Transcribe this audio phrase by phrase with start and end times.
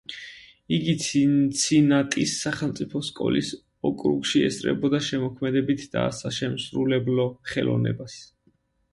[0.75, 3.51] იგი ცინცინატის სახელმწიფო სკოლის
[3.89, 8.17] ოკრუგში ესწრებოდა შემოქმედებით და საშემსრულებლო ხელოვნებას.